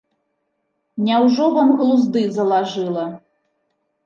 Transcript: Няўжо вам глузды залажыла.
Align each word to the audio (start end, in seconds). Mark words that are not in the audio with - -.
Няўжо 1.07 1.45
вам 1.57 1.69
глузды 1.83 2.25
залажыла. 2.39 3.05